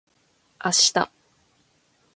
[0.59, 1.07] 明日